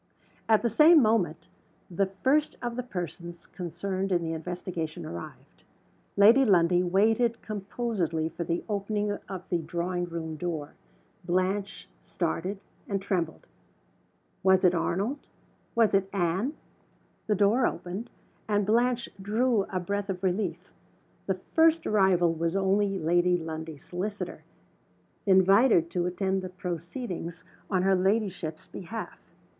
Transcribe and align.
At 0.49 0.63
the 0.63 0.67
same 0.69 0.99
moment 0.99 1.45
the 1.91 2.07
first 2.07 2.57
of 2.59 2.75
the 2.75 2.81
persons 2.81 3.45
concerned 3.45 4.11
in 4.11 4.23
the 4.23 4.33
investigation 4.33 5.05
arrived. 5.05 5.63
Lady 6.17 6.43
Lundie 6.43 6.81
waited 6.81 7.39
composedly 7.43 8.27
for 8.27 8.43
the 8.43 8.63
opening 8.67 9.11
of 9.29 9.47
the 9.49 9.59
drawing 9.59 10.05
room 10.05 10.37
door. 10.37 10.73
Blanche 11.23 11.87
started, 11.99 12.59
and 12.89 12.99
trembled. 12.99 13.45
Was 14.41 14.65
it 14.65 14.73
Arnold? 14.73 15.19
Was 15.75 15.93
it 15.93 16.09
Anne? 16.11 16.53
The 17.27 17.35
door 17.35 17.67
opened 17.67 18.09
and 18.47 18.65
Blanche 18.65 19.07
drew 19.21 19.65
a 19.65 19.79
breath 19.79 20.09
of 20.09 20.23
relief. 20.23 20.73
The 21.27 21.39
first 21.53 21.85
arrival 21.85 22.33
was 22.33 22.55
only 22.55 22.97
Lady 22.97 23.37
Lundie's 23.37 23.83
solicitor 23.85 24.41
invited 25.27 25.91
to 25.91 26.07
attend 26.07 26.41
the 26.41 26.49
proceedings 26.49 27.43
on 27.69 27.83
her 27.83 27.93
ladyship's 27.93 28.65
behalf. 28.65 29.19